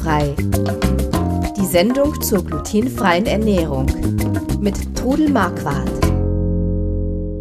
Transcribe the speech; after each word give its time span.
Glutenfrei. 0.00 0.34
Die 1.56 1.66
Sendung 1.66 2.20
zur 2.22 2.44
glutenfreien 2.44 3.26
Ernährung 3.26 3.86
mit 4.60 4.96
Trudel 4.96 5.30
Marquardt. 5.30 5.90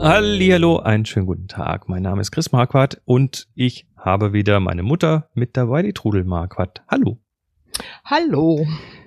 Hallo, 0.01 0.79
einen 0.79 1.05
schönen 1.05 1.25
guten 1.25 1.47
Tag. 1.47 1.87
Mein 1.87 2.03
Name 2.03 2.21
ist 2.21 2.31
Chris 2.31 2.51
Marquardt 2.51 3.01
und 3.05 3.47
ich 3.55 3.87
habe 3.97 4.33
wieder 4.33 4.59
meine 4.59 4.83
Mutter 4.83 5.29
mit 5.33 5.55
dabei, 5.55 5.83
die 5.83 5.93
Trudel 5.93 6.25
Marquardt. 6.25 6.83
Hallo. 6.89 7.19
Hallo. 8.03 8.65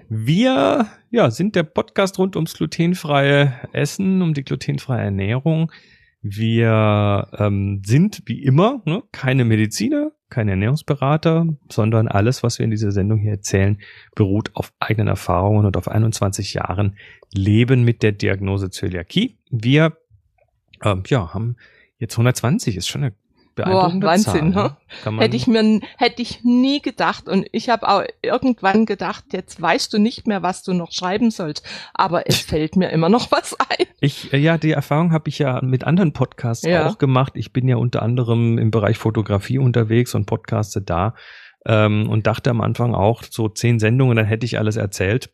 Wir 0.08 0.86
ja, 1.10 1.30
sind 1.30 1.54
der 1.54 1.64
Podcast 1.64 2.18
rund 2.18 2.36
ums 2.36 2.54
glutenfreie 2.54 3.54
Essen, 3.72 4.22
um 4.22 4.34
die 4.34 4.44
glutenfreie 4.44 5.04
Ernährung. 5.04 5.70
Wir 6.22 7.28
ähm, 7.36 7.82
sind 7.84 8.22
wie 8.26 8.42
immer 8.42 8.80
ne, 8.84 9.02
keine 9.12 9.44
Mediziner, 9.44 10.12
keine 10.32 10.52
Ernährungsberater, 10.52 11.46
sondern 11.68 12.08
alles, 12.08 12.42
was 12.42 12.58
wir 12.58 12.64
in 12.64 12.70
dieser 12.70 12.90
Sendung 12.90 13.18
hier 13.18 13.32
erzählen, 13.32 13.78
beruht 14.14 14.50
auf 14.54 14.72
eigenen 14.80 15.08
Erfahrungen 15.08 15.66
und 15.66 15.76
auf 15.76 15.88
21 15.88 16.54
Jahren 16.54 16.96
Leben 17.32 17.84
mit 17.84 18.02
der 18.02 18.12
Diagnose 18.12 18.70
Zöliakie. 18.70 19.36
Wir 19.50 19.96
ähm, 20.82 21.02
ja, 21.06 21.32
haben 21.32 21.56
jetzt 21.98 22.14
120, 22.14 22.76
ist 22.76 22.88
schon 22.88 23.04
eine 23.04 23.14
beeindruckende 23.54 24.06
Boah, 24.06 24.12
Wahnsinn, 24.12 24.52
Zahl, 24.52 24.76
ne? 25.10 25.20
Hätte 25.20 25.36
ich 25.36 25.46
mir 25.46 25.80
hätte 25.96 26.22
ich 26.22 26.42
nie 26.44 26.80
gedacht 26.80 27.28
und 27.28 27.46
ich 27.52 27.68
habe 27.68 27.88
auch 27.88 28.02
irgendwann 28.22 28.86
gedacht, 28.86 29.24
jetzt 29.32 29.60
weißt 29.60 29.92
du 29.92 29.98
nicht 29.98 30.26
mehr, 30.26 30.42
was 30.42 30.62
du 30.62 30.72
noch 30.72 30.92
schreiben 30.92 31.30
sollst, 31.30 31.66
aber 31.94 32.28
es 32.28 32.36
fällt 32.40 32.76
mir 32.76 32.90
immer 32.90 33.08
noch 33.08 33.30
was 33.30 33.56
ein. 33.60 33.86
Ich 34.00 34.32
äh, 34.32 34.38
ja, 34.38 34.58
die 34.58 34.72
Erfahrung 34.72 35.12
habe 35.12 35.28
ich 35.28 35.38
ja 35.38 35.60
mit 35.62 35.84
anderen 35.84 36.12
Podcasts 36.12 36.66
Ja. 36.66 36.86
auch 36.86 36.98
gemacht. 36.98 37.32
Ich 37.36 37.52
bin 37.52 37.68
ja 37.68 37.76
unter 37.76 38.02
anderem 38.02 38.58
im 38.58 38.70
Bereich 38.70 38.98
Fotografie 38.98 39.58
unterwegs 39.58 40.14
und 40.14 40.26
podcaste 40.26 40.80
da 40.82 41.14
ähm, 41.66 42.08
und 42.08 42.26
dachte 42.26 42.50
am 42.50 42.60
Anfang 42.60 42.94
auch 42.94 43.22
so 43.22 43.48
zehn 43.48 43.78
Sendungen, 43.78 44.16
dann 44.16 44.26
hätte 44.26 44.46
ich 44.46 44.58
alles 44.58 44.76
erzählt. 44.76 45.30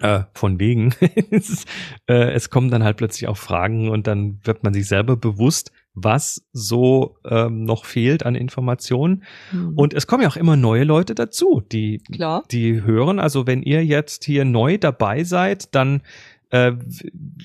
Äh, 0.00 0.24
von 0.34 0.58
wegen. 0.58 0.92
es, 1.30 1.64
äh, 2.08 2.32
es 2.32 2.50
kommen 2.50 2.70
dann 2.72 2.82
halt 2.82 2.96
plötzlich 2.96 3.28
auch 3.28 3.36
Fragen 3.36 3.88
und 3.88 4.08
dann 4.08 4.40
wird 4.42 4.64
man 4.64 4.74
sich 4.74 4.88
selber 4.88 5.16
bewusst, 5.16 5.70
was 5.94 6.42
so 6.52 7.16
ähm, 7.24 7.64
noch 7.64 7.84
fehlt 7.84 8.24
an 8.24 8.34
Informationen. 8.34 9.24
Mhm. 9.52 9.74
Und 9.76 9.94
es 9.94 10.06
kommen 10.06 10.22
ja 10.22 10.28
auch 10.28 10.36
immer 10.36 10.56
neue 10.56 10.84
Leute 10.84 11.14
dazu, 11.14 11.62
die, 11.70 11.98
klar. 11.98 12.44
die 12.50 12.82
hören. 12.82 13.18
Also 13.18 13.46
wenn 13.46 13.62
ihr 13.62 13.84
jetzt 13.84 14.24
hier 14.24 14.44
neu 14.44 14.78
dabei 14.78 15.24
seid, 15.24 15.74
dann 15.74 16.02
äh, 16.50 16.72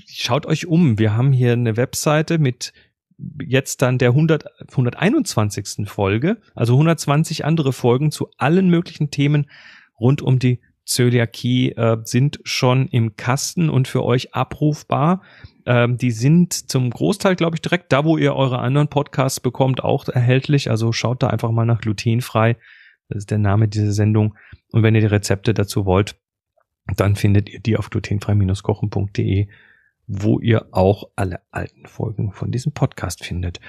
schaut 0.05 0.45
euch 0.45 0.67
um. 0.67 0.97
Wir 0.97 1.15
haben 1.15 1.31
hier 1.31 1.53
eine 1.53 1.77
Webseite 1.77 2.39
mit 2.39 2.73
jetzt 3.43 3.81
dann 3.81 3.97
der 3.97 4.09
100, 4.09 4.45
121. 4.69 5.89
Folge, 5.89 6.37
also 6.55 6.73
120 6.73 7.45
andere 7.45 7.73
Folgen 7.73 8.11
zu 8.11 8.29
allen 8.37 8.69
möglichen 8.69 9.09
Themen 9.09 9.49
rund 9.99 10.21
um 10.21 10.39
die 10.39 10.59
Zöliakie 10.85 11.71
äh, 11.71 11.97
sind 12.03 12.39
schon 12.43 12.87
im 12.87 13.17
Kasten 13.17 13.69
und 13.69 13.87
für 13.87 14.03
euch 14.03 14.33
abrufbar. 14.33 15.21
Ähm, 15.67 15.97
die 15.97 16.11
sind 16.11 16.53
zum 16.53 16.89
Großteil, 16.89 17.35
glaube 17.35 17.57
ich, 17.57 17.61
direkt 17.61 17.91
da, 17.91 18.05
wo 18.05 18.17
ihr 18.17 18.33
eure 18.33 18.59
anderen 18.59 18.87
Podcasts 18.87 19.41
bekommt, 19.41 19.83
auch 19.83 20.07
erhältlich. 20.07 20.69
Also 20.69 20.93
schaut 20.93 21.21
da 21.21 21.27
einfach 21.27 21.51
mal 21.51 21.65
nach 21.65 21.81
glutenfrei. 21.81 22.55
Das 23.09 23.17
ist 23.17 23.31
der 23.31 23.37
Name 23.37 23.67
dieser 23.67 23.91
Sendung. 23.91 24.35
Und 24.71 24.83
wenn 24.83 24.95
ihr 24.95 25.01
die 25.01 25.07
Rezepte 25.07 25.53
dazu 25.53 25.85
wollt, 25.85 26.15
dann 26.95 27.17
findet 27.17 27.49
ihr 27.49 27.59
die 27.59 27.75
auf 27.75 27.89
glutenfrei-kochen.de, 27.89 29.49
wo 30.07 30.39
ihr 30.39 30.67
auch 30.71 31.09
alle 31.17 31.41
alten 31.51 31.85
Folgen 31.85 32.31
von 32.31 32.49
diesem 32.49 32.71
Podcast 32.71 33.25
findet. 33.25 33.59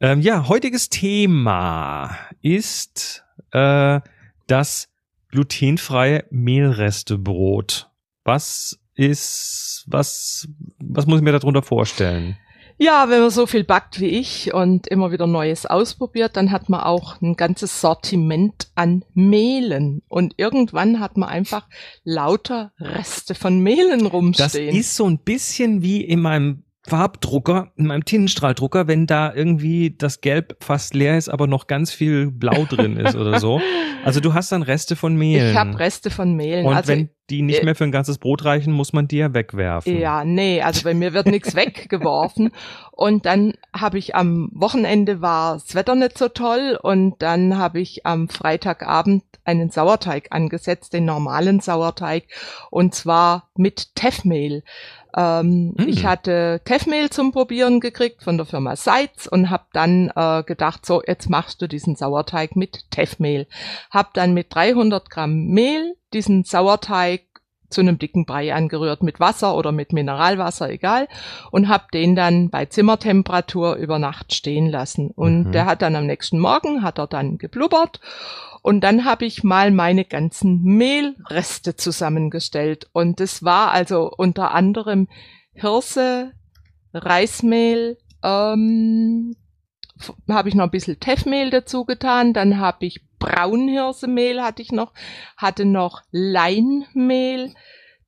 Ähm, 0.00 0.20
ja, 0.20 0.48
heutiges 0.48 0.90
Thema 0.90 2.14
ist 2.42 3.24
äh, 3.52 4.00
das 4.46 4.90
glutenfreie 5.30 6.24
Mehlrestebrot. 6.30 7.90
Was 8.24 8.78
ist, 8.98 9.84
was, 9.86 10.48
was 10.90 11.06
muss 11.06 11.18
ich 11.18 11.24
mir 11.24 11.32
darunter 11.32 11.62
vorstellen? 11.62 12.36
Ja, 12.80 13.06
wenn 13.08 13.20
man 13.20 13.30
so 13.30 13.46
viel 13.46 13.64
backt 13.64 13.98
wie 13.98 14.06
ich 14.06 14.54
und 14.54 14.86
immer 14.86 15.10
wieder 15.10 15.26
Neues 15.26 15.66
ausprobiert, 15.66 16.36
dann 16.36 16.52
hat 16.52 16.68
man 16.68 16.80
auch 16.80 17.20
ein 17.20 17.34
ganzes 17.34 17.80
Sortiment 17.80 18.68
an 18.76 19.04
Mehlen. 19.14 20.02
Und 20.08 20.34
irgendwann 20.36 21.00
hat 21.00 21.16
man 21.16 21.28
einfach 21.28 21.66
lauter 22.04 22.70
Reste 22.78 23.34
von 23.34 23.58
Mehlen 23.58 24.04
Das 24.04 24.12
rumstehen. 24.12 24.76
ist 24.76 24.94
so 24.94 25.06
ein 25.06 25.18
bisschen 25.18 25.82
wie 25.82 26.04
in 26.04 26.20
meinem 26.20 26.62
Farbdrucker, 26.88 27.72
in 27.76 27.86
meinem 27.86 28.04
Tintenstrahldrucker, 28.04 28.86
wenn 28.86 29.06
da 29.06 29.32
irgendwie 29.34 29.94
das 29.96 30.20
Gelb 30.20 30.56
fast 30.60 30.94
leer 30.94 31.18
ist, 31.18 31.28
aber 31.28 31.46
noch 31.46 31.66
ganz 31.66 31.92
viel 31.92 32.30
Blau 32.30 32.64
drin 32.64 32.96
ist 32.96 33.14
oder 33.14 33.38
so. 33.40 33.60
Also 34.04 34.20
du 34.20 34.32
hast 34.32 34.52
dann 34.52 34.62
Reste 34.62 34.94
von 34.94 35.16
Mehlen. 35.16 35.50
ich 35.50 35.56
habe 35.56 35.78
Reste 35.78 36.08
von 36.08 36.34
Mehlen. 36.34 36.64
Und 36.64 36.74
also, 36.74 36.88
wenn 36.92 37.10
die 37.30 37.42
nicht 37.42 37.62
äh, 37.62 37.64
mehr 37.64 37.74
für 37.74 37.84
ein 37.84 37.92
ganzes 37.92 38.18
Brot 38.18 38.44
reichen, 38.44 38.72
muss 38.72 38.92
man 38.92 39.08
die 39.08 39.18
ja 39.18 39.34
wegwerfen. 39.34 39.98
Ja, 39.98 40.24
nee, 40.24 40.62
also 40.62 40.84
bei 40.84 40.94
mir 40.94 41.12
wird 41.12 41.26
nichts 41.26 41.54
weggeworfen. 41.56 42.52
Und 42.92 43.26
dann 43.26 43.54
habe 43.74 43.98
ich 43.98 44.14
am 44.14 44.50
Wochenende 44.54 45.20
war 45.20 45.54
das 45.54 45.74
Wetter 45.74 45.96
nicht 45.96 46.16
so 46.16 46.28
toll 46.28 46.78
und 46.80 47.20
dann 47.20 47.58
habe 47.58 47.80
ich 47.80 48.06
am 48.06 48.28
Freitagabend 48.28 49.24
einen 49.44 49.70
Sauerteig 49.70 50.28
angesetzt, 50.30 50.92
den 50.92 51.06
normalen 51.06 51.60
Sauerteig, 51.60 52.24
und 52.70 52.94
zwar 52.94 53.48
mit 53.56 53.94
Teffmehl. 53.94 54.62
Ähm, 55.16 55.68
Mm. 55.78 55.88
Ich 55.88 56.04
hatte 56.04 56.60
Teffmehl 56.64 57.10
zum 57.10 57.32
Probieren 57.32 57.80
gekriegt 57.80 58.22
von 58.22 58.36
der 58.36 58.46
Firma 58.46 58.76
Seitz 58.76 59.26
und 59.26 59.50
habe 59.50 59.64
dann 59.72 60.10
äh, 60.14 60.42
gedacht, 60.42 60.84
so 60.86 61.02
jetzt 61.06 61.28
machst 61.30 61.62
du 61.62 61.68
diesen 61.68 61.96
Sauerteig 61.96 62.56
mit 62.56 62.90
Teffmehl. 62.90 63.46
Hab 63.90 64.14
dann 64.14 64.34
mit 64.34 64.54
300 64.54 65.10
Gramm 65.10 65.46
Mehl 65.46 65.94
diesen 66.12 66.44
Sauerteig 66.44 67.22
zu 67.70 67.80
einem 67.80 67.98
dicken 67.98 68.24
Brei 68.24 68.54
angerührt 68.54 69.02
mit 69.02 69.20
Wasser 69.20 69.56
oder 69.56 69.72
mit 69.72 69.92
Mineralwasser, 69.92 70.70
egal, 70.70 71.08
und 71.50 71.68
hab 71.68 71.90
den 71.92 72.16
dann 72.16 72.50
bei 72.50 72.66
Zimmertemperatur 72.66 73.74
über 73.76 73.98
Nacht 73.98 74.34
stehen 74.34 74.68
lassen. 74.68 75.10
Und 75.10 75.48
Mhm. 75.48 75.52
der 75.52 75.66
hat 75.66 75.82
dann 75.82 75.96
am 75.96 76.06
nächsten 76.06 76.38
Morgen, 76.38 76.82
hat 76.82 76.98
er 76.98 77.06
dann 77.06 77.38
geblubbert 77.38 78.00
und 78.62 78.80
dann 78.80 79.04
habe 79.04 79.24
ich 79.24 79.44
mal 79.44 79.70
meine 79.70 80.04
ganzen 80.04 80.62
Mehlreste 80.62 81.76
zusammengestellt. 81.76 82.88
Und 82.92 83.20
das 83.20 83.42
war 83.42 83.70
also 83.70 84.10
unter 84.16 84.52
anderem 84.54 85.08
Hirse, 85.52 86.32
Reismehl, 86.92 87.98
ähm, 88.22 89.36
habe 90.28 90.48
ich 90.48 90.54
noch 90.54 90.64
ein 90.64 90.70
bisschen 90.70 91.00
Teffmehl 91.00 91.50
dazu 91.50 91.84
getan, 91.84 92.32
dann 92.32 92.58
habe 92.58 92.86
ich 92.86 93.00
Braunhirsemehl 93.18 94.42
hatte 94.42 94.62
ich 94.62 94.72
noch, 94.72 94.92
hatte 95.36 95.64
noch 95.64 96.02
Leinmehl, 96.10 97.54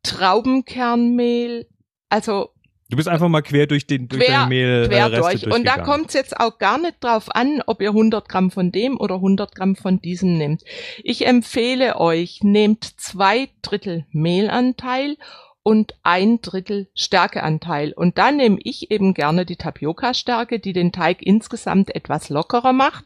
Traubenkernmehl, 0.03 1.67
also 2.09 2.51
Du 2.89 2.97
bist 2.97 3.09
einfach 3.09 3.29
mal 3.29 3.43
quer 3.43 3.69
durch 3.69 3.87
den 3.87 4.09
durch 4.09 4.25
Quer- 4.25 4.49
Mehl 4.49 4.89
quer 4.89 5.07
äh, 5.13 5.17
durch. 5.21 5.47
Und 5.47 5.65
da 5.65 5.79
kommt 5.79 6.09
es 6.09 6.15
jetzt 6.15 6.41
auch 6.41 6.59
gar 6.59 6.77
nicht 6.77 6.97
drauf 7.01 7.33
an, 7.33 7.63
ob 7.67 7.81
ihr 7.83 7.91
100 7.91 8.29
Gramm 8.29 8.51
von 8.51 8.73
dem 8.73 8.99
oder 8.99 9.15
100 9.17 9.55
Gramm 9.55 9.77
von 9.77 10.01
diesem 10.01 10.37
nehmt. 10.37 10.65
Ich 11.05 11.25
empfehle 11.25 12.01
euch, 12.01 12.41
nehmt 12.43 12.83
zwei 13.01 13.49
Drittel 13.63 14.07
Mehlanteil 14.11 15.19
und 15.63 15.95
ein 16.03 16.41
Drittel 16.41 16.89
Stärkeanteil. 16.97 17.93
Und 17.93 18.19
da 18.19 18.33
nehme 18.33 18.59
ich 18.65 18.91
eben 18.91 19.15
gerne 19.15 19.47
die 19.47 19.57
Tapioca-Stärke, 19.57 20.59
die 20.59 20.73
den 20.73 20.91
Teig 20.91 21.23
insgesamt 21.23 21.95
etwas 21.95 22.29
lockerer 22.29 22.73
macht. 22.73 23.05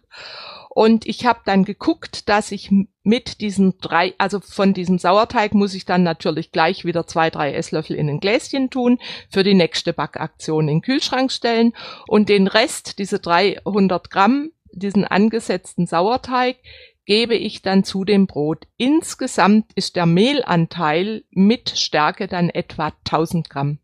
Und 0.74 1.06
ich 1.06 1.24
habe 1.24 1.38
dann 1.44 1.64
geguckt, 1.64 2.28
dass 2.28 2.50
ich 2.50 2.70
mit 3.04 3.40
diesen 3.40 3.78
drei, 3.78 4.12
also 4.18 4.40
von 4.40 4.74
diesem 4.74 4.98
Sauerteig 4.98 5.54
muss 5.54 5.72
ich 5.74 5.84
dann 5.84 6.02
natürlich 6.02 6.50
gleich 6.50 6.84
wieder 6.84 7.06
zwei, 7.06 7.30
drei 7.30 7.54
Esslöffel 7.54 7.94
in 7.94 8.10
ein 8.10 8.18
Gläschen 8.18 8.70
tun, 8.70 8.98
für 9.30 9.44
die 9.44 9.54
nächste 9.54 9.92
Backaktion 9.92 10.68
in 10.68 10.76
den 10.76 10.82
Kühlschrank 10.82 11.30
stellen 11.30 11.74
und 12.08 12.28
den 12.28 12.48
Rest, 12.48 12.98
diese 12.98 13.20
300 13.20 14.10
Gramm, 14.10 14.50
diesen 14.72 15.04
angesetzten 15.04 15.86
Sauerteig, 15.86 16.56
gebe 17.04 17.36
ich 17.36 17.62
dann 17.62 17.84
zu 17.84 18.04
dem 18.04 18.26
Brot. 18.26 18.66
Insgesamt 18.76 19.70
ist 19.76 19.94
der 19.94 20.06
Mehlanteil 20.06 21.22
mit 21.30 21.70
Stärke 21.70 22.26
dann 22.26 22.50
etwa 22.50 22.92
1000 23.04 23.48
Gramm. 23.48 23.78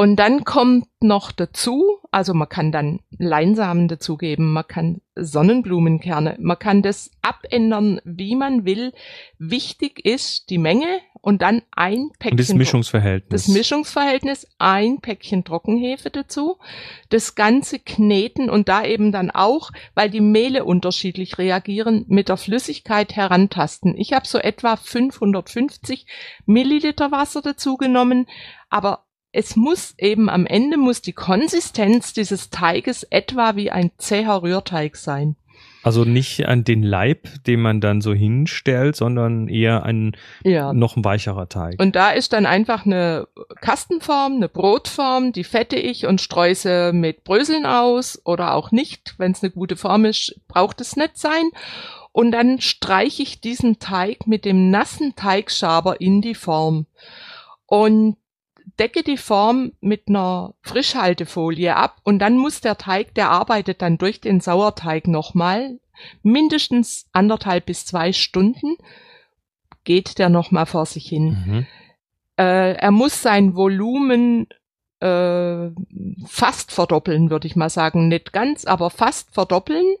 Und 0.00 0.16
dann 0.16 0.44
kommt 0.44 0.86
noch 1.02 1.30
dazu, 1.30 1.98
also 2.10 2.32
man 2.32 2.48
kann 2.48 2.72
dann 2.72 3.00
Leinsamen 3.18 3.86
dazugeben, 3.86 4.50
man 4.50 4.66
kann 4.66 5.02
Sonnenblumenkerne, 5.14 6.36
man 6.40 6.58
kann 6.58 6.80
das 6.80 7.10
abändern, 7.20 8.00
wie 8.04 8.34
man 8.34 8.64
will. 8.64 8.94
Wichtig 9.38 10.02
ist 10.02 10.48
die 10.48 10.56
Menge 10.56 10.86
und 11.20 11.42
dann 11.42 11.60
ein 11.72 12.12
Päckchen. 12.18 12.30
Und 12.30 12.40
das 12.40 12.54
Mischungsverhältnis. 12.54 13.44
Das 13.44 13.54
Mischungsverhältnis, 13.54 14.46
ein 14.56 15.02
Päckchen 15.02 15.44
Trockenhefe 15.44 16.08
dazu, 16.08 16.56
das 17.10 17.34
Ganze 17.34 17.78
kneten 17.78 18.48
und 18.48 18.70
da 18.70 18.82
eben 18.82 19.12
dann 19.12 19.30
auch, 19.30 19.70
weil 19.94 20.08
die 20.08 20.22
Mehle 20.22 20.64
unterschiedlich 20.64 21.36
reagieren, 21.36 22.06
mit 22.08 22.30
der 22.30 22.38
Flüssigkeit 22.38 23.16
herantasten. 23.16 23.94
Ich 23.98 24.14
habe 24.14 24.26
so 24.26 24.38
etwa 24.38 24.76
550 24.76 26.06
Milliliter 26.46 27.12
Wasser 27.12 27.42
dazu 27.42 27.76
genommen, 27.76 28.26
aber 28.70 29.04
es 29.32 29.56
muss 29.56 29.94
eben 29.98 30.28
am 30.28 30.46
Ende 30.46 30.76
muss 30.76 31.02
die 31.02 31.12
Konsistenz 31.12 32.12
dieses 32.12 32.50
Teiges 32.50 33.04
etwa 33.04 33.56
wie 33.56 33.70
ein 33.70 33.90
zäher 33.98 34.42
Rührteig 34.42 34.96
sein. 34.96 35.36
Also 35.82 36.04
nicht 36.04 36.46
an 36.46 36.64
den 36.64 36.82
Leib, 36.82 37.28
den 37.46 37.60
man 37.60 37.80
dann 37.80 38.02
so 38.02 38.12
hinstellt, 38.12 38.96
sondern 38.96 39.48
eher 39.48 39.84
ein 39.84 40.14
Ja. 40.44 40.74
noch 40.74 40.96
ein 40.96 41.04
weicherer 41.04 41.48
Teig. 41.48 41.80
Und 41.80 41.96
da 41.96 42.10
ist 42.10 42.34
dann 42.34 42.44
einfach 42.44 42.84
eine 42.84 43.28
Kastenform, 43.62 44.34
eine 44.36 44.48
Brotform, 44.48 45.32
die 45.32 45.44
fette 45.44 45.76
ich 45.76 46.06
und 46.06 46.20
streue 46.20 46.54
sie 46.54 46.92
mit 46.92 47.24
Bröseln 47.24 47.64
aus 47.64 48.20
oder 48.24 48.54
auch 48.54 48.72
nicht. 48.72 49.14
Wenn 49.16 49.32
es 49.32 49.42
eine 49.42 49.52
gute 49.52 49.76
Form 49.76 50.04
ist, 50.04 50.38
braucht 50.48 50.82
es 50.82 50.96
nicht 50.96 51.16
sein. 51.16 51.50
Und 52.12 52.32
dann 52.32 52.60
streiche 52.60 53.22
ich 53.22 53.40
diesen 53.40 53.78
Teig 53.78 54.26
mit 54.26 54.44
dem 54.44 54.70
nassen 54.70 55.14
Teigschaber 55.16 56.00
in 56.00 56.20
die 56.20 56.34
Form 56.34 56.86
und 57.66 58.16
decke 58.78 59.02
die 59.02 59.16
Form 59.16 59.72
mit 59.80 60.08
einer 60.08 60.54
Frischhaltefolie 60.62 61.76
ab 61.76 61.98
und 62.04 62.18
dann 62.18 62.36
muss 62.36 62.60
der 62.60 62.78
Teig, 62.78 63.14
der 63.14 63.30
arbeitet 63.30 63.82
dann 63.82 63.98
durch 63.98 64.20
den 64.20 64.40
Sauerteig 64.40 65.06
nochmal 65.06 65.78
mindestens 66.22 67.06
anderthalb 67.12 67.66
bis 67.66 67.84
zwei 67.84 68.12
Stunden 68.12 68.76
geht 69.84 70.18
der 70.18 70.28
nochmal 70.28 70.66
vor 70.66 70.86
sich 70.86 71.06
hin. 71.06 71.44
Mhm. 71.46 71.66
Äh, 72.38 72.74
er 72.74 72.90
muss 72.90 73.22
sein 73.22 73.54
Volumen 73.54 74.46
äh, 75.00 75.70
fast 76.26 76.72
verdoppeln, 76.72 77.30
würde 77.30 77.46
ich 77.46 77.56
mal 77.56 77.70
sagen. 77.70 78.08
Nicht 78.08 78.32
ganz, 78.32 78.64
aber 78.64 78.90
fast 78.90 79.32
verdoppeln. 79.32 79.96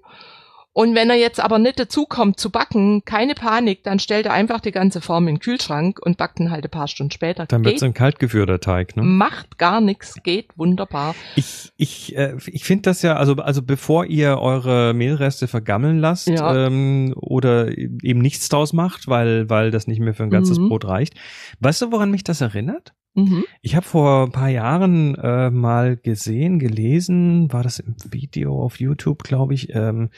Und 0.72 0.94
wenn 0.94 1.10
er 1.10 1.16
jetzt 1.16 1.40
aber 1.40 1.58
nicht 1.58 1.80
dazu 1.80 2.06
kommt 2.06 2.38
zu 2.38 2.48
backen, 2.50 3.02
keine 3.04 3.34
Panik, 3.34 3.82
dann 3.82 3.98
stellt 3.98 4.26
er 4.26 4.32
einfach 4.32 4.60
die 4.60 4.70
ganze 4.70 5.00
Form 5.00 5.26
in 5.26 5.34
den 5.34 5.40
Kühlschrank 5.40 5.98
und 6.00 6.16
backt 6.16 6.38
ihn 6.38 6.52
halt 6.52 6.64
ein 6.64 6.70
paar 6.70 6.86
Stunden 6.86 7.10
später. 7.10 7.46
Dann 7.46 7.64
wird 7.64 7.76
es 7.76 7.82
ein 7.82 7.92
kaltgeführter 7.92 8.60
Teig, 8.60 8.96
ne? 8.96 9.02
macht 9.02 9.58
gar 9.58 9.80
nichts, 9.80 10.14
geht 10.22 10.56
wunderbar. 10.56 11.16
Ich, 11.34 11.72
ich, 11.76 12.16
äh, 12.16 12.36
ich 12.46 12.62
finde 12.64 12.82
das 12.82 13.02
ja, 13.02 13.16
also, 13.16 13.34
also 13.34 13.62
bevor 13.62 14.06
ihr 14.06 14.38
eure 14.38 14.94
Mehlreste 14.94 15.48
vergammeln 15.48 15.98
lasst 15.98 16.28
Ja. 16.28 16.66
ähm, 16.66 17.14
oder 17.16 17.76
eben 17.76 18.20
nichts 18.20 18.48
draus 18.48 18.72
macht, 18.72 19.08
weil, 19.08 19.50
weil 19.50 19.72
das 19.72 19.88
nicht 19.88 19.98
mehr 20.00 20.14
für 20.14 20.22
ein 20.22 20.30
ganzes 20.30 20.58
Mhm. 20.58 20.68
Brot 20.68 20.84
reicht. 20.86 21.14
Weißt 21.58 21.82
du, 21.82 21.90
woran 21.90 22.12
mich 22.12 22.22
das 22.22 22.40
erinnert? 22.40 22.92
Mhm. 23.14 23.44
Ich 23.60 23.74
habe 23.76 23.84
vor 23.86 24.24
ein 24.26 24.32
paar 24.32 24.48
Jahren 24.48 25.14
äh, 25.16 25.50
mal 25.50 25.96
gesehen, 25.96 26.58
gelesen, 26.58 27.52
war 27.52 27.62
das 27.62 27.78
im 27.80 27.96
Video 28.10 28.62
auf 28.62 28.78
YouTube, 28.80 29.22
glaube 29.24 29.54
ich, 29.54 29.74
ähm, 29.74 30.10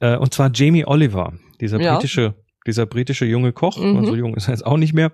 äh, 0.00 0.16
und 0.16 0.32
zwar 0.32 0.50
Jamie 0.54 0.86
Oliver, 0.86 1.34
dieser 1.60 1.80
Ja. 1.80 1.94
britische, 1.94 2.34
dieser 2.66 2.86
britische 2.86 3.26
junge 3.26 3.52
Koch, 3.52 3.78
Mhm. 3.78 4.06
so 4.06 4.14
jung 4.16 4.34
ist 4.36 4.48
er 4.48 4.54
jetzt 4.54 4.64
auch 4.66 4.76
nicht 4.78 4.94
mehr. 4.94 5.12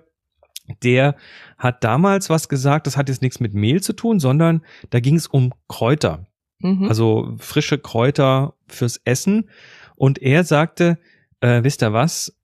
Der 0.83 1.15
hat 1.57 1.83
damals 1.83 2.29
was 2.29 2.49
gesagt, 2.49 2.87
das 2.87 2.97
hat 2.97 3.07
jetzt 3.09 3.21
nichts 3.21 3.39
mit 3.39 3.53
Mehl 3.53 3.81
zu 3.81 3.93
tun, 3.93 4.19
sondern 4.19 4.61
da 4.89 4.99
ging 4.99 5.15
es 5.15 5.27
um 5.27 5.53
Kräuter, 5.67 6.27
Mhm. 6.59 6.85
also 6.89 7.35
frische 7.39 7.77
Kräuter 7.77 8.53
fürs 8.67 8.97
Essen. 9.05 9.49
Und 9.95 10.21
er 10.21 10.43
sagte, 10.43 10.97
äh, 11.41 11.63
wisst 11.63 11.81
ihr 11.83 11.93
was? 11.93 12.36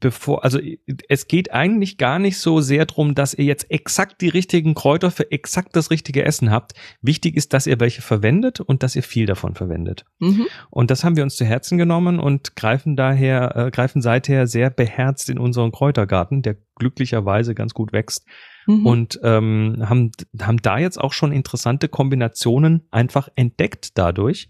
Bevor, 0.00 0.42
also 0.42 0.58
es 1.08 1.28
geht 1.28 1.52
eigentlich 1.52 1.98
gar 1.98 2.18
nicht 2.18 2.38
so 2.38 2.60
sehr 2.60 2.84
drum, 2.84 3.14
dass 3.14 3.32
ihr 3.32 3.44
jetzt 3.44 3.70
exakt 3.70 4.20
die 4.20 4.28
richtigen 4.28 4.74
Kräuter 4.74 5.12
für 5.12 5.30
exakt 5.30 5.76
das 5.76 5.90
richtige 5.92 6.24
Essen 6.24 6.50
habt. 6.50 6.72
Wichtig 7.00 7.36
ist, 7.36 7.52
dass 7.52 7.68
ihr 7.68 7.78
welche 7.78 8.02
verwendet 8.02 8.58
und 8.60 8.82
dass 8.82 8.96
ihr 8.96 9.04
viel 9.04 9.26
davon 9.26 9.54
verwendet. 9.54 10.04
Mhm. 10.18 10.46
Und 10.70 10.90
das 10.90 11.04
haben 11.04 11.16
wir 11.16 11.22
uns 11.22 11.36
zu 11.36 11.44
Herzen 11.44 11.78
genommen 11.78 12.18
und 12.18 12.56
greifen 12.56 12.96
daher, 12.96 13.54
äh, 13.54 13.70
greifen 13.70 14.02
seither 14.02 14.48
sehr 14.48 14.70
beherzt 14.70 15.30
in 15.30 15.38
unseren 15.38 15.70
Kräutergarten, 15.70 16.42
der 16.42 16.56
glücklicherweise 16.76 17.54
ganz 17.54 17.72
gut 17.72 17.92
wächst 17.92 18.26
Mhm. 18.66 18.86
und 18.86 19.20
ähm, 19.22 19.76
haben, 19.88 20.10
haben 20.40 20.56
da 20.62 20.78
jetzt 20.78 20.98
auch 21.00 21.12
schon 21.12 21.30
interessante 21.32 21.88
Kombinationen 21.88 22.88
einfach 22.90 23.28
entdeckt 23.36 23.96
dadurch, 23.98 24.48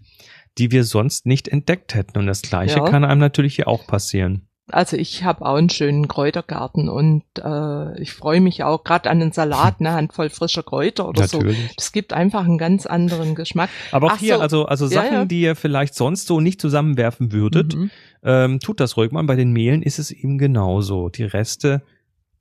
die 0.57 0.71
wir 0.71 0.85
sonst 0.85 1.25
nicht 1.25 1.49
entdeckt 1.49 1.93
hätten. 1.93 2.17
Und 2.17 2.25
das 2.25 2.41
Gleiche 2.41 2.79
Ja. 2.79 2.85
kann 2.85 3.03
einem 3.03 3.19
natürlich 3.19 3.55
hier 3.57 3.67
auch 3.67 3.85
passieren. 3.85 4.47
Also 4.71 4.97
ich 4.97 5.23
habe 5.23 5.45
auch 5.45 5.55
einen 5.55 5.69
schönen 5.69 6.07
Kräutergarten 6.07 6.89
und 6.89 7.21
äh, 7.37 8.01
ich 8.01 8.13
freue 8.13 8.41
mich 8.41 8.63
auch 8.63 8.83
gerade 8.83 9.09
an 9.11 9.21
einen 9.21 9.31
Salat, 9.31 9.75
eine 9.79 9.91
Handvoll 9.93 10.29
frischer 10.29 10.63
Kräuter 10.63 11.07
oder 11.07 11.27
so. 11.27 11.37
natürlich. 11.37 11.75
Das 11.75 11.91
gibt 11.91 12.13
einfach 12.13 12.45
einen 12.45 12.57
ganz 12.57 12.87
anderen 12.87 13.35
Geschmack. 13.35 13.69
Aber 13.91 14.07
auch 14.07 14.11
Ach 14.15 14.19
hier, 14.19 14.35
so. 14.37 14.41
also, 14.41 14.65
also 14.65 14.85
Ja, 14.87 15.03
Sachen, 15.03 15.13
ja. 15.13 15.25
die 15.25 15.41
ihr 15.41 15.55
vielleicht 15.55 15.93
sonst 15.93 16.25
so 16.25 16.39
nicht 16.41 16.59
zusammenwerfen 16.59 17.31
würdet, 17.31 17.75
Mhm. 17.75 17.91
ähm, 18.23 18.59
tut 18.59 18.79
das 18.79 18.97
ruhig 18.97 19.11
mal. 19.11 19.23
Bei 19.23 19.35
den 19.35 19.51
Mehlen 19.51 19.83
ist 19.83 19.99
es 19.99 20.09
eben 20.09 20.39
genauso. 20.39 21.09
Die 21.09 21.25
Reste 21.25 21.83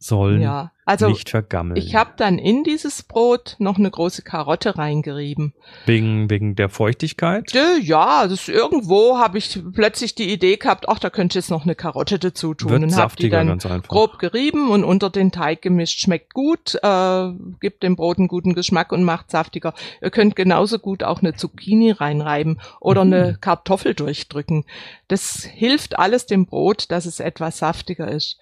sollen 0.05 0.41
Ja, 0.43 0.71
also 0.85 1.09
nicht 1.09 1.31
vergammeln. 1.31 1.77
ich 1.79 1.95
habe 1.95 2.12
dann 2.17 2.39
in 2.39 2.62
dieses 2.62 3.03
Brot 3.03 3.56
noch 3.59 3.79
eine 3.79 3.91
große 3.91 4.23
Karotte 4.23 4.77
reingerieben. 4.77 5.55
wegen, 5.87 6.29
wegen 6.29 6.56
der 6.56 6.69
Feuchtigkeit. 6.69 7.53
Ja, 7.83 8.27
das 8.27 8.49
irgendwo 8.49 9.19
habe 9.19 9.39
ich 9.39 9.59
plötzlich 9.73 10.15
die 10.15 10.31
Idee 10.33 10.56
gehabt, 10.56 10.89
ach, 10.89 10.99
da 10.99 11.09
könnte 11.11 11.33
ich 11.39 11.45
jetzt 11.45 11.51
noch 11.51 11.62
eine 11.65 11.75
Karotte 11.75 12.19
dazu 12.19 12.53
tun 12.55 12.71
Wird 12.71 12.83
und 12.83 12.97
habe 12.97 13.17
die 13.17 13.31
dann 13.31 13.47
ganz 13.49 13.65
einfach. 13.65 13.89
grob 13.89 14.19
gerieben 14.19 14.69
und 14.71 14.85
unter 14.85 15.09
den 15.11 15.33
Teig 15.33 15.62
gemischt. 15.62 16.01
Schmeckt 16.01 16.35
gut, 16.35 16.75
äh, 16.83 17.31
gibt 17.61 17.83
dem 17.83 17.97
Brot 17.97 18.19
einen 18.19 18.29
guten 18.29 18.55
Geschmack 18.55 18.93
und 18.93 19.05
macht 19.05 19.31
saftiger. 19.31 19.73
Ihr 20.03 20.11
könnt 20.11 20.37
genauso 20.37 20.79
gut 20.79 21.03
auch 21.03 21.21
eine 21.23 21.35
Zucchini 21.35 21.91
reinreiben 21.93 22.61
oder 22.81 23.05
Mhm. 23.05 23.12
eine 23.12 23.39
Kartoffel 23.41 23.95
durchdrücken. 23.95 24.65
Das 25.09 25.45
hilft 25.45 25.99
alles 25.99 26.27
dem 26.27 26.45
Brot, 26.47 26.91
dass 26.91 27.06
es 27.06 27.21
etwas 27.21 27.59
saftiger 27.59 28.09
ist. 28.09 28.39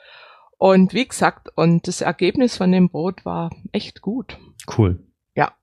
Und 0.62 0.94
wie 0.94 1.09
gesagt, 1.09 1.49
und 1.56 1.88
das 1.88 2.03
Ergebnis 2.03 2.56
von 2.56 2.70
dem 2.70 2.88
Brot 2.88 3.25
war 3.25 3.50
echt 3.73 4.00
gut. 4.00 4.38
Cool. 4.79 5.00
Ja. 5.35 5.55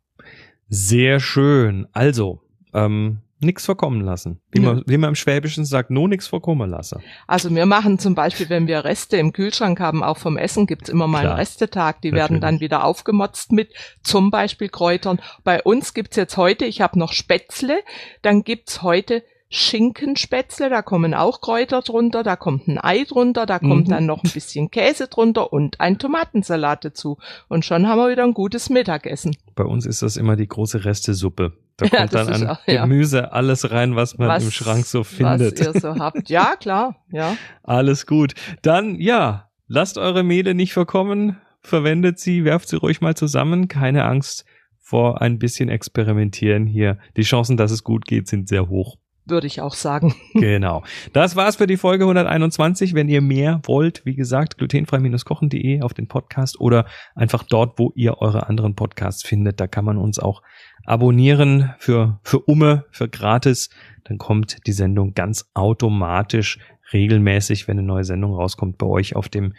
Sehr 0.67 1.21
schön. 1.21 1.87
Also, 1.93 2.41
ähm, 2.73 3.19
nix 3.39 3.63
verkommen 3.63 4.01
lassen. 4.01 4.41
Wie, 4.51 4.59
Nö. 4.59 4.65
man, 4.65 4.83
wie 4.87 4.97
man 4.97 5.07
im 5.11 5.15
Schwäbischen 5.15 5.63
sagt, 5.63 5.89
no 5.89 6.05
nix 6.05 6.27
verkommen 6.27 6.69
lassen. 6.69 7.01
Also 7.27 7.49
wir 7.55 7.65
machen 7.65 7.97
zum 7.97 8.13
Beispiel, 8.13 8.49
wenn 8.49 8.67
wir 8.67 8.83
Reste 8.83 9.15
im 9.15 9.31
Kühlschrank 9.31 9.79
haben, 9.79 10.03
auch 10.03 10.17
vom 10.17 10.35
Essen 10.35 10.67
gibt's 10.67 10.89
immer 10.89 11.07
mal 11.07 11.21
Klar. 11.21 11.31
einen 11.31 11.39
Restetag. 11.39 12.01
Die 12.01 12.11
werden 12.11 12.39
Natürlich. 12.39 12.41
dann 12.41 12.59
wieder 12.59 12.83
aufgemotzt 12.83 13.53
mit 13.53 13.73
zum 14.03 14.31
Beispiel 14.31 14.67
Kräutern. 14.67 15.21
Bei 15.45 15.63
uns 15.63 15.93
gibt's 15.93 16.17
jetzt 16.17 16.35
heute, 16.35 16.65
ich 16.65 16.81
habe 16.81 16.99
noch 16.99 17.13
Spätzle, 17.13 17.79
dann 18.21 18.43
gibt's 18.43 18.81
heute 18.81 19.23
Schinkenspätzle, 19.49 20.69
da 20.69 20.81
kommen 20.81 21.13
auch 21.13 21.41
Kräuter 21.41 21.81
drunter, 21.81 22.21
da 22.23 22.35
kommt 22.35 22.67
ein 22.67 22.77
Ei 22.77 23.03
drunter, 23.03 23.45
da 23.45 23.59
kommt 23.59 23.87
Mhm. 23.87 23.91
dann 23.91 24.05
noch 24.05 24.23
ein 24.23 24.29
bisschen 24.31 24.69
Käse 24.71 25.07
drunter 25.07 25.51
und 25.51 25.79
ein 25.79 25.97
Tomatensalat 25.97 26.85
dazu. 26.85 27.17
Und 27.47 27.65
schon 27.65 27.87
haben 27.87 27.97
wir 27.99 28.09
wieder 28.11 28.23
ein 28.23 28.33
gutes 28.33 28.69
Mittagessen. 28.69 29.35
Bei 29.55 29.63
uns 29.63 29.85
ist 29.85 30.01
das 30.01 30.17
immer 30.17 30.35
die 30.35 30.47
große 30.47 30.85
Restesuppe. 30.85 31.53
Da 31.77 31.85
Ja, 31.91 31.97
kommt 31.99 32.13
dann 32.13 32.29
an 32.29 32.47
auch- 32.47 32.67
ja. 32.67 32.81
Gemüse 32.83 33.31
alles 33.31 33.71
rein, 33.71 33.95
was 33.95 34.17
man 34.17 34.27
Was- 34.27 34.43
im 34.43 34.51
Schrank 34.51 34.85
so 34.85 35.03
findet. 35.03 35.59
Was 35.59 35.75
ihr 35.75 35.79
so 35.81 35.95
habt. 35.95 36.29
Ja, 36.29 36.55
klar, 36.55 36.95
ja. 37.11 37.35
Alles 37.63 38.05
gut. 38.05 38.33
Dann, 38.61 38.99
ja, 38.99 39.49
lasst 39.67 39.97
eure 39.97 40.23
Mehle 40.23 40.53
nicht 40.53 40.73
verkommen. 40.73 41.37
Verwendet 41.61 42.19
sie, 42.19 42.45
werft 42.45 42.69
sie 42.69 42.77
ruhig 42.77 43.01
mal 43.01 43.15
zusammen. 43.15 43.67
Keine 43.67 44.05
Angst 44.05 44.45
vor 44.79 45.21
ein 45.21 45.39
bisschen 45.39 45.69
experimentieren 45.69 46.65
hier. 46.67 46.97
Die 47.17 47.23
Chancen, 47.23 47.57
dass 47.57 47.71
es 47.71 47.83
gut 47.83 48.05
geht, 48.05 48.27
sind 48.27 48.47
sehr 48.47 48.69
hoch. 48.69 48.97
Würde 49.25 49.47
ich 49.47 49.61
auch 49.61 49.73
sagen. 49.73 50.15
Genau. 50.33 50.83
Das 51.13 51.35
war's 51.35 51.57
für 51.57 51.67
die 51.67 51.77
Folge 51.77 52.05
121. 52.05 52.93
Wenn 52.93 53.09
ihr 53.09 53.21
mehr 53.21 53.61
wollt, 53.65 54.05
wie 54.05 54.15
gesagt, 54.15 54.57
glutenfrei-kochen.de 54.57 55.81
auf 55.81 55.93
den 55.93 56.07
Podcast 56.07 56.59
oder 56.59 56.85
einfach 57.15 57.43
dort, 57.43 57.77
wo 57.77 57.91
ihr 57.95 58.19
eure 58.19 58.47
anderen 58.47 58.75
Podcasts 58.75 59.23
findet. 59.23 59.59
Da 59.59 59.67
kann 59.67 59.85
man 59.85 59.97
uns 59.97 60.17
auch 60.19 60.41
abonnieren 60.85 61.73
für, 61.77 62.19
für 62.23 62.39
Umme, 62.39 62.85
für 62.91 63.09
gratis. 63.09 63.69
Dann 64.05 64.17
kommt 64.17 64.65
die 64.65 64.71
Sendung 64.71 65.13
ganz 65.13 65.49
automatisch 65.53 66.59
regelmäßig, 66.93 67.67
wenn 67.67 67.77
eine 67.77 67.87
neue 67.87 68.03
Sendung 68.03 68.33
rauskommt, 68.33 68.77
bei 68.77 68.87
euch 68.87 69.15
auf 69.15 69.29
dem, 69.29 69.53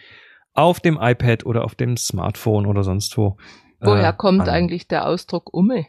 auf 0.52 0.80
dem 0.80 0.98
iPad 1.00 1.46
oder 1.46 1.64
auf 1.64 1.74
dem 1.74 1.96
Smartphone 1.96 2.66
oder 2.66 2.82
sonst 2.82 3.16
wo. 3.16 3.36
Woher 3.80 4.08
äh, 4.08 4.16
kommt 4.16 4.42
an. 4.42 4.48
eigentlich 4.48 4.88
der 4.88 5.06
Ausdruck 5.06 5.52
Umme? 5.52 5.86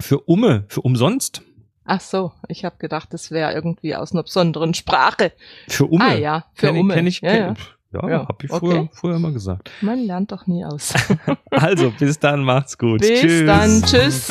Für 0.00 0.20
Umme, 0.20 0.64
für 0.68 0.80
umsonst. 0.82 1.42
Ach 1.90 2.02
so, 2.02 2.32
ich 2.48 2.66
habe 2.66 2.76
gedacht, 2.78 3.14
das 3.14 3.30
wäre 3.30 3.54
irgendwie 3.54 3.96
aus 3.96 4.12
einer 4.12 4.22
besonderen 4.22 4.74
Sprache. 4.74 5.32
Für 5.68 5.86
Umme. 5.86 6.04
Ah 6.04 6.14
ja, 6.14 6.44
für 6.52 6.66
kenn 6.66 6.74
ich, 6.76 6.80
Umme. 6.82 6.94
Kenn 6.94 7.06
ich, 7.06 7.20
ja, 7.22 7.30
kenn, 7.30 7.56
ja. 7.92 8.02
ja, 8.02 8.08
Ja, 8.10 8.28
hab 8.28 8.44
ich 8.44 8.50
okay. 8.52 8.58
früher, 8.60 8.88
früher 8.92 9.16
immer 9.16 9.32
gesagt. 9.32 9.70
Man 9.80 10.00
lernt 10.00 10.30
doch 10.30 10.46
nie 10.46 10.66
aus. 10.66 10.92
Also, 11.50 11.90
bis 11.98 12.18
dann, 12.18 12.44
macht's 12.44 12.76
gut. 12.76 13.00
Bis 13.00 13.20
Tschüss. 13.22 13.46
dann, 13.46 13.82
tschüss. 13.82 14.30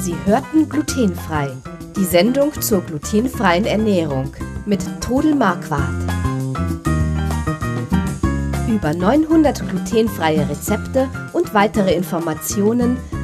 Sie 0.00 0.16
hörten 0.24 0.68
glutenfrei. 0.68 1.50
Die 1.96 2.04
Sendung 2.04 2.52
zur 2.60 2.80
glutenfreien 2.80 3.66
Ernährung 3.66 4.34
mit 4.66 4.80
Todel 5.00 5.36
Marquardt. 5.36 5.94
Über 8.68 8.92
900 8.92 9.68
glutenfreie 9.68 10.48
Rezepte 10.48 11.08
und 11.32 11.54
weitere 11.54 11.94
Informationen 11.94 12.96